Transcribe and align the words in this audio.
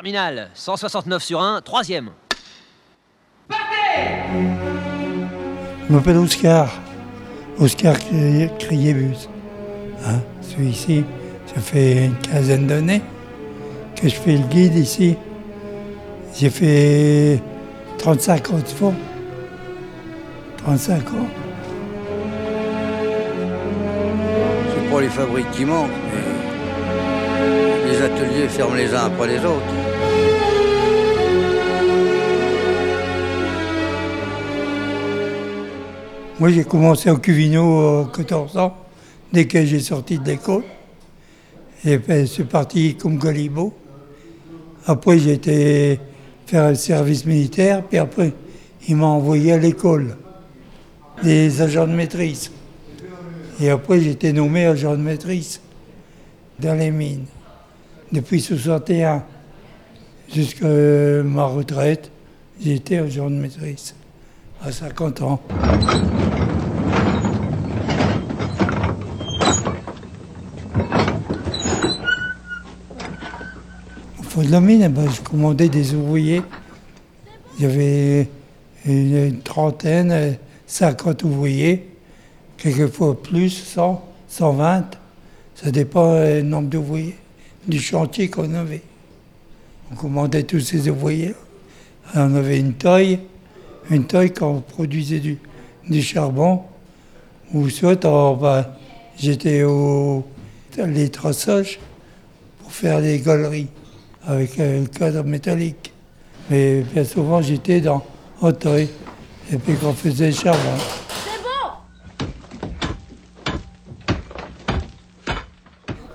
Terminal, 0.00 0.48
169 0.54 1.22
sur 1.22 1.42
1, 1.42 1.60
troisième. 1.60 2.08
Je 3.50 5.92
m'appelle 5.92 6.16
Oscar, 6.16 6.70
Oscar 7.58 7.96
Criébus. 8.58 9.28
Hein, 10.06 10.20
Celui-ci, 10.40 11.04
ça 11.54 11.60
fait 11.60 12.06
une 12.06 12.16
quinzaine 12.16 12.66
d'années 12.66 13.02
que 13.94 14.08
je 14.08 14.14
fais 14.14 14.38
le 14.38 14.44
guide 14.44 14.74
ici. 14.74 15.16
J'ai 16.34 16.48
fait 16.48 17.42
35 17.98 18.50
ans 18.52 18.58
de 18.58 18.68
fond. 18.68 18.94
35 20.64 21.08
ans. 21.08 21.28
C'est 24.74 24.90
pas 24.90 25.00
les 25.02 25.10
fabriques 25.10 25.50
qui 25.50 25.66
manquent, 25.66 25.90
mais 26.14 27.92
les 27.92 28.00
ateliers 28.00 28.48
ferment 28.48 28.76
les 28.76 28.94
uns 28.94 29.04
après 29.04 29.26
les 29.26 29.44
autres. 29.44 29.79
Moi, 36.40 36.48
j'ai 36.52 36.64
commencé 36.64 37.10
au 37.10 37.18
Cuvino 37.18 38.00
à 38.00 38.10
14 38.16 38.56
ans, 38.56 38.74
dès 39.30 39.46
que 39.46 39.62
j'ai 39.62 39.78
sorti 39.78 40.18
de 40.18 40.24
l'école. 40.24 40.62
Et 41.84 41.98
puis, 41.98 42.26
c'est 42.26 42.48
parti 42.48 42.96
comme 42.96 43.18
Galibo. 43.18 43.74
Après, 44.86 45.18
j'ai 45.18 45.34
été 45.34 46.00
faire 46.46 46.70
le 46.70 46.76
service 46.76 47.26
militaire, 47.26 47.82
puis 47.82 47.98
après, 47.98 48.32
il 48.88 48.96
m'a 48.96 49.08
envoyé 49.08 49.52
à 49.52 49.58
l'école 49.58 50.16
des 51.22 51.60
agents 51.60 51.86
de 51.86 51.92
maîtrise. 51.92 52.50
Et 53.60 53.68
après, 53.68 54.00
j'ai 54.00 54.12
été 54.12 54.32
nommé 54.32 54.64
agent 54.64 54.92
de 54.92 55.02
maîtrise 55.02 55.60
dans 56.58 56.72
les 56.72 56.90
mines. 56.90 57.26
Depuis 58.10 58.40
61 58.40 59.22
jusqu'à 60.32 61.22
ma 61.22 61.44
retraite, 61.44 62.10
j'ai 62.58 62.76
été 62.76 62.96
agent 62.96 63.28
de 63.28 63.36
maîtrise 63.36 63.94
à 64.62 64.72
50 64.72 65.22
ans. 65.22 65.40
De 74.40 74.50
la 74.50 74.60
mine, 74.62 74.82
eh 74.82 74.88
ben, 74.88 75.06
je 75.10 75.20
commandais 75.20 75.68
des 75.68 75.92
ouvriers. 75.94 76.40
Il 77.58 77.62
y 77.62 77.66
avait 77.66 78.28
une 78.86 79.38
trentaine, 79.42 80.38
50 80.66 81.24
ouvriers, 81.24 81.86
quelquefois 82.56 83.20
plus, 83.20 83.50
100, 83.50 84.02
120. 84.28 84.98
Ça 85.56 85.70
dépend 85.70 86.24
du 86.24 86.42
nombre 86.42 86.68
d'ouvriers, 86.68 87.16
du 87.68 87.78
chantier 87.78 88.30
qu'on 88.30 88.54
avait. 88.54 88.80
On 89.92 89.94
commandait 89.96 90.44
tous 90.44 90.60
ces 90.60 90.88
ouvriers. 90.88 91.34
On 92.14 92.34
avait 92.34 92.58
une 92.58 92.72
taille, 92.72 93.18
une 93.90 94.06
taille 94.06 94.32
quand 94.32 94.50
on 94.50 94.60
produisait 94.62 95.20
du, 95.20 96.02
charbon, 96.02 96.62
ou 97.52 97.68
soit 97.68 97.96
bah, 97.96 98.74
j'étais 99.18 99.64
au 99.64 100.24
les 100.78 101.10
traçages 101.10 101.78
pour 102.62 102.72
faire 102.72 103.00
les 103.00 103.18
galeries 103.18 103.68
avec 104.26 104.56
le 104.56 104.86
cadre 104.86 105.24
métallique. 105.24 105.92
Mais 106.50 106.82
bien 106.82 107.04
souvent 107.04 107.42
j'étais 107.42 107.80
dans 107.80 108.04
taille, 108.58 108.88
et 109.52 109.56
puis 109.58 109.74
qu'on 109.74 109.92
faisait 109.92 110.28
le 110.28 110.32
charbon. 110.32 110.58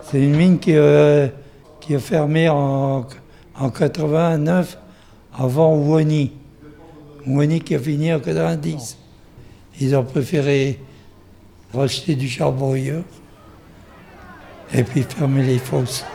C'est 0.10 0.22
une 0.22 0.36
mine 0.36 0.60
qui, 0.60 0.76
euh, 0.76 1.28
qui 1.80 1.96
a 1.96 2.00
fermé 2.00 2.50
en, 2.50 3.06
en 3.60 3.70
89 3.70 4.78
avant 5.38 5.76
Wani. 5.76 6.32
Wani 7.28 7.62
qui 7.62 7.76
a 7.76 7.80
fini 7.80 8.14
en 8.14 8.20
90. 8.20 8.98
Ils 9.82 9.96
ont 9.96 10.04
préféré 10.04 10.80
racheter 11.74 12.16
du 12.16 12.30
charbon 12.30 12.74
ailleurs 12.74 13.04
et 14.74 14.84
puis 14.84 15.04
fermer 15.04 15.44
les 15.44 15.60
fosses. 15.60 16.06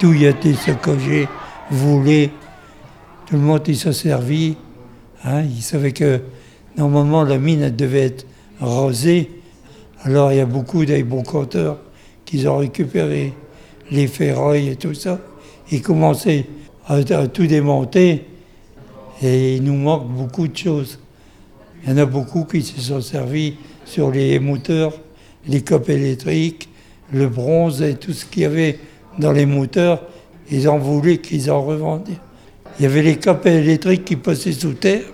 Tout 0.00 0.14
y 0.14 0.24
été 0.24 0.54
ce 0.54 0.70
que 0.70 0.98
j'ai 0.98 1.28
voulu. 1.70 2.28
Tout 3.26 3.34
le 3.34 3.42
monde 3.42 3.66
s'est 3.66 3.92
servi. 3.92 4.56
Hein. 5.22 5.42
Ils 5.42 5.60
savaient 5.60 5.92
que 5.92 6.22
normalement 6.74 7.22
la 7.22 7.36
mine 7.36 7.68
devait 7.68 8.06
être 8.06 8.26
rosée. 8.62 9.30
Alors 10.02 10.32
il 10.32 10.38
y 10.38 10.40
a 10.40 10.46
beaucoup 10.46 10.86
des 10.86 11.04
qui 12.24 12.48
ont 12.48 12.56
récupéré 12.56 13.34
les 13.90 14.06
ferrailles 14.06 14.70
et 14.70 14.76
tout 14.76 14.94
ça. 14.94 15.20
Ils 15.70 15.82
commençaient 15.82 16.46
à, 16.86 17.02
tout 17.28 17.46
démonter 17.46 18.24
et 19.20 19.56
il 19.56 19.64
nous 19.64 19.76
manque 19.76 20.08
beaucoup 20.08 20.48
de 20.48 20.56
choses. 20.56 20.98
Il 21.84 21.90
y 21.90 21.92
en 21.92 21.98
a 21.98 22.06
beaucoup 22.06 22.44
qui 22.44 22.62
se 22.62 22.80
sont 22.80 23.02
servis 23.02 23.56
sur 23.84 24.10
les 24.10 24.38
moteurs, 24.38 24.94
les 25.46 25.60
copes 25.60 25.90
électriques, 25.90 26.70
le 27.12 27.28
bronze 27.28 27.82
et 27.82 27.96
tout 27.96 28.14
ce 28.14 28.24
qu'il 28.24 28.44
y 28.44 28.46
avait 28.46 28.78
dans 29.18 29.32
les 29.32 29.46
moteurs. 29.46 30.02
Ils 30.50 30.68
ont 30.68 30.78
voulu 30.78 31.18
qu'ils 31.18 31.50
en 31.50 31.62
revendaient. 31.62 32.18
Il 32.78 32.84
y 32.84 32.86
avait 32.86 33.02
les 33.02 33.16
copes 33.16 33.46
électriques 33.46 34.04
qui 34.04 34.16
passaient 34.16 34.52
sous 34.52 34.72
terre. 34.72 35.04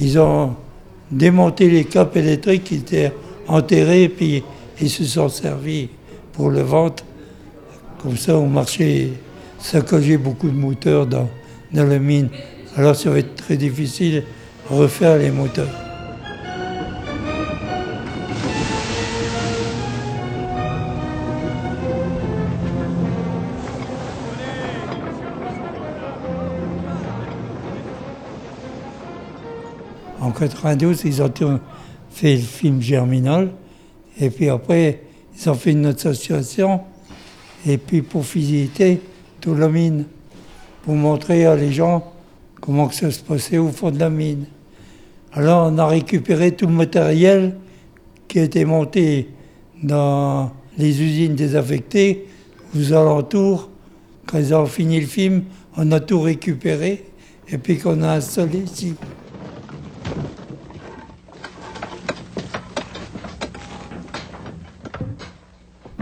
Ils 0.00 0.18
ont 0.18 0.54
démonté 1.10 1.68
les 1.68 1.84
copes 1.84 2.16
électriques 2.16 2.64
qui 2.64 2.76
étaient 2.76 3.12
enterrés, 3.46 4.08
puis 4.08 4.42
ils 4.80 4.90
se 4.90 5.04
sont 5.04 5.28
servis 5.28 5.88
pour 6.32 6.50
le 6.50 6.62
vente. 6.62 7.04
Comme 8.02 8.16
ça, 8.16 8.36
au 8.36 8.46
marché, 8.46 9.12
ça 9.58 9.80
beaucoup 10.18 10.48
de 10.48 10.56
moteurs 10.56 11.06
dans, 11.06 11.28
dans 11.72 11.84
la 11.84 11.98
mine. 11.98 12.28
Alors 12.76 12.96
ça 12.96 13.10
va 13.10 13.18
être 13.18 13.36
très 13.36 13.56
difficile 13.56 14.24
de 14.70 14.74
refaire 14.74 15.16
les 15.16 15.30
moteurs. 15.30 15.83
92, 30.34 31.02
ils 31.04 31.22
ont 31.22 31.32
fait 32.10 32.34
le 32.34 32.42
film 32.42 32.80
Germinal. 32.80 33.50
Et 34.20 34.30
puis 34.30 34.48
après, 34.48 35.02
ils 35.36 35.50
ont 35.50 35.54
fait 35.54 35.72
une 35.72 35.86
association. 35.86 36.80
Et 37.66 37.78
puis 37.78 38.02
pour 38.02 38.22
visiter 38.22 39.00
toute 39.40 39.58
la 39.58 39.68
mine, 39.68 40.04
pour 40.82 40.94
montrer 40.94 41.46
à 41.46 41.56
les 41.56 41.72
gens 41.72 42.12
comment 42.60 42.88
que 42.88 42.94
ça 42.94 43.10
se 43.10 43.20
passait 43.20 43.58
au 43.58 43.68
fond 43.68 43.90
de 43.90 43.98
la 43.98 44.10
mine. 44.10 44.46
Alors 45.32 45.70
on 45.72 45.78
a 45.78 45.86
récupéré 45.86 46.52
tout 46.52 46.66
le 46.66 46.72
matériel 46.72 47.56
qui 48.28 48.38
était 48.38 48.64
monté 48.64 49.28
dans 49.82 50.50
les 50.78 51.02
usines 51.02 51.34
désaffectées, 51.34 52.26
aux 52.76 52.92
alentours. 52.92 53.70
Quand 54.26 54.38
ils 54.38 54.54
ont 54.54 54.66
fini 54.66 55.00
le 55.00 55.06
film, 55.06 55.44
on 55.76 55.90
a 55.92 56.00
tout 56.00 56.20
récupéré 56.20 57.04
et 57.48 57.58
puis 57.58 57.78
qu'on 57.78 58.02
a 58.02 58.12
installé 58.12 58.60
ici. 58.60 58.94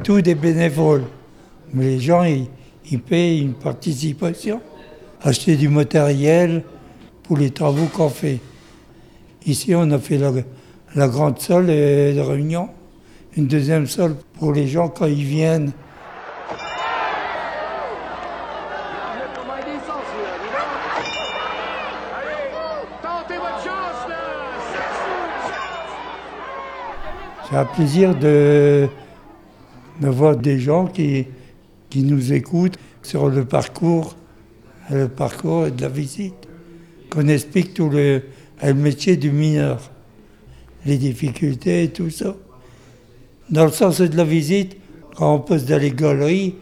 Tout 0.04 0.20
des 0.20 0.34
bénévoles. 0.34 1.04
Mais 1.72 1.84
les 1.84 2.00
gens, 2.00 2.24
ils, 2.24 3.00
payent 3.00 3.40
une 3.40 3.54
participation, 3.54 4.60
acheter 5.22 5.56
du 5.56 5.68
matériel 5.68 6.64
pour 7.22 7.36
les 7.36 7.50
travaux 7.50 7.86
qu'on 7.86 8.08
fait. 8.08 8.40
Ici, 9.46 9.74
on 9.74 9.90
a 9.90 9.98
fait 9.98 10.18
la, 10.94 11.08
grande 11.08 11.40
salle 11.40 11.66
de 11.66 12.20
réunion, 12.20 12.68
une 13.36 13.46
deuxième 13.46 13.86
salle 13.86 14.16
pour 14.38 14.52
les 14.52 14.66
gens 14.66 14.88
quand 14.88 15.06
ils 15.06 15.24
viennent. 15.24 15.72
C'est 27.48 27.58
un 27.58 27.64
plaisir 27.66 28.14
de 28.14 28.88
de 30.00 30.08
voir 30.08 30.36
des 30.36 30.58
gens 30.58 30.86
qui, 30.86 31.26
qui 31.90 32.02
nous 32.02 32.32
écoutent 32.32 32.78
sur 33.02 33.28
le 33.28 33.44
parcours, 33.44 34.16
le 34.90 35.08
parcours 35.08 35.70
de 35.70 35.82
la 35.82 35.88
visite, 35.88 36.34
qu'on 37.10 37.28
explique 37.28 37.74
tout 37.74 37.90
le, 37.90 38.22
métier 38.74 39.16
du 39.16 39.30
mineur, 39.30 39.90
les 40.86 40.96
difficultés 40.96 41.84
et 41.84 41.88
tout 41.90 42.10
ça. 42.10 42.34
Dans 43.50 43.64
le 43.64 43.70
sens 43.70 44.00
de 44.00 44.16
la 44.16 44.24
visite, 44.24 44.76
quand 45.16 45.34
on 45.34 45.40
passe 45.40 45.66
dans 45.66 45.78
les 45.78 45.90
galeries, 45.90 46.54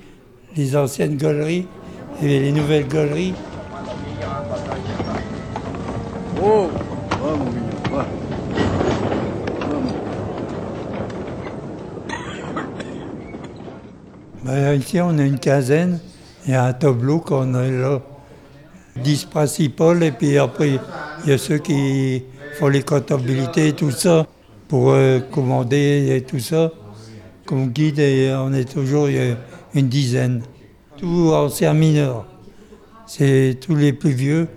les 0.56 0.76
anciennes 0.76 1.16
galeries 1.16 1.66
et 2.22 2.26
les 2.26 2.52
nouvelles 2.52 2.88
galeries. 2.88 3.34
Oh, 6.42 6.68
Ben, 14.44 14.74
ici, 14.74 15.00
on 15.00 15.18
a 15.18 15.22
une 15.22 15.38
quinzaine. 15.38 16.00
Il 16.46 16.52
y 16.52 16.54
a 16.54 16.64
un 16.64 16.72
tableau 16.72 17.18
qu'on 17.20 17.54
a 17.54 17.68
là. 17.68 18.00
10 18.96 19.26
principales 19.26 20.02
et 20.02 20.12
puis 20.12 20.38
après, 20.38 20.78
il 21.24 21.30
y 21.30 21.32
a 21.32 21.38
ceux 21.38 21.58
qui 21.58 22.24
font 22.58 22.68
les 22.68 22.82
comptabilités 22.82 23.68
et 23.68 23.72
tout 23.72 23.90
ça 23.90 24.26
pour 24.66 24.90
euh, 24.90 25.20
commander 25.20 26.08
et 26.16 26.22
tout 26.22 26.40
ça. 26.40 26.70
Comme 27.44 27.68
guide, 27.68 27.98
et 27.98 28.34
on 28.34 28.52
est 28.52 28.70
toujours 28.70 29.08
une 29.74 29.88
dizaine. 29.88 30.42
Tout 30.96 31.32
anciens 31.32 31.74
mineurs. 31.74 32.26
C'est 33.06 33.58
tous 33.60 33.74
les 33.74 33.92
plus 33.92 34.12
vieux. 34.12 34.48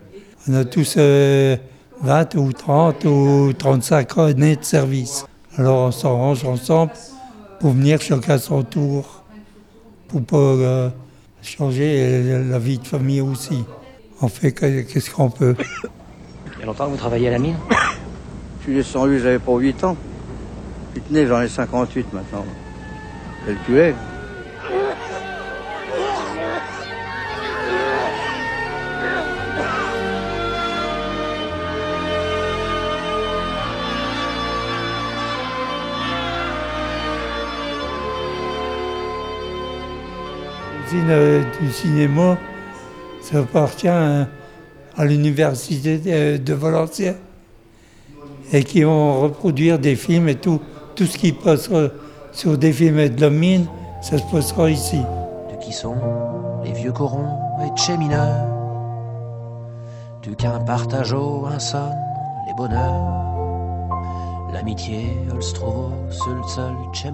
On 0.47 0.53
a 0.53 0.65
tous 0.65 0.95
euh, 0.97 1.57
20 2.03 2.35
ou 2.35 2.53
30 2.53 3.05
ou 3.05 3.53
35 3.57 4.17
années 4.17 4.55
de 4.55 4.63
service. 4.63 5.25
Alors 5.57 5.87
on 5.87 5.91
s'arrange 5.91 6.45
ensemble 6.45 6.91
pour 7.59 7.71
venir 7.71 8.01
chacun 8.01 8.37
son 8.37 8.63
tour, 8.63 9.22
pour 10.07 10.23
pas 10.23 10.37
euh, 10.37 10.89
changer 11.41 12.23
la 12.49 12.59
vie 12.59 12.77
de 12.79 12.87
famille 12.87 13.21
aussi. 13.21 13.63
On 14.21 14.27
fait 14.27 14.51
que- 14.51 14.81
qu'est-ce 14.81 15.09
qu'on 15.09 15.29
peut. 15.29 15.55
Il 16.55 16.59
y 16.59 16.63
a 16.63 16.65
longtemps 16.65 16.85
que 16.85 16.91
vous 16.91 16.97
travaillez 16.97 17.27
à 17.27 17.31
la 17.31 17.39
mine? 17.39 17.55
Je 18.59 18.63
suis 18.65 18.75
descendu, 18.75 19.19
j'avais 19.19 19.39
pas 19.39 19.57
8 19.57 19.83
ans. 19.83 19.97
Puis 20.93 21.01
tenez, 21.01 21.27
j'en 21.27 21.41
ai 21.41 21.49
58 21.49 22.13
maintenant. 22.13 22.45
Calculez. 23.45 23.87
L'usine 23.89 23.97
euh, 40.95 41.43
du 41.61 41.71
cinéma, 41.71 42.37
ça 43.21 43.39
appartient 43.39 43.87
à, 43.87 44.27
l'université 44.99 45.97
de, 46.37 46.53
Valenciennes 46.53 47.15
et 48.51 48.63
qui 48.63 48.83
vont 48.83 49.21
reproduire 49.21 49.79
des 49.79 49.95
films 49.95 50.29
et 50.29 50.35
tout. 50.35 50.61
Tout 50.95 51.05
ce 51.05 51.17
qui 51.17 51.31
passera 51.31 51.87
sur 52.31 52.57
des 52.57 52.71
films 52.71 52.99
et 52.99 53.09
de 53.09 53.21
la 53.21 53.29
mine, 53.29 53.65
ça 54.01 54.17
se 54.17 54.23
passera 54.31 54.69
ici. 54.69 54.99
de 55.49 55.65
qui 55.65 55.73
sont 55.73 55.95
les 56.63 56.73
vieux 56.73 56.91
corons 56.91 57.39
et 57.61 57.79
chemineurs, 57.79 58.45
du 60.21 60.35
qu'un 60.35 60.59
les 62.47 62.53
bonheurs, 62.53 63.23
l'amitié 64.51 65.17
chez 66.93 67.11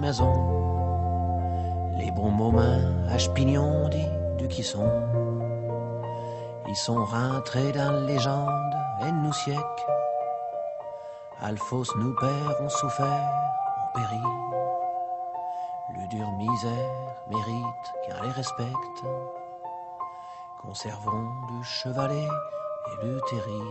les 2.00 2.10
bons 2.10 2.30
moments 2.30 2.80
à 3.08 3.16
pignon 3.34 3.88
dit 3.88 4.10
du 4.38 4.48
qui 4.48 4.62
sont, 4.62 4.90
ils 6.68 6.76
sont 6.76 7.04
rentrés 7.04 7.72
dans 7.72 7.92
légende 8.06 8.74
et 9.06 9.12
nous 9.12 9.32
siècles, 9.32 9.86
Alphos 11.42 11.84
nous 11.96 12.14
pères 12.16 12.56
ont 12.62 12.68
souffert, 12.68 13.30
ont 13.80 13.98
péri. 13.98 14.22
Le 15.96 16.06
dur 16.08 16.30
misère 16.32 17.14
mérite 17.28 17.86
qu'un 18.06 18.22
les 18.24 18.30
respecte. 18.30 19.00
Conservons 20.62 21.28
le 21.50 21.62
chevalet 21.62 22.28
et 22.88 23.06
le 23.06 23.20
terri. 23.30 23.62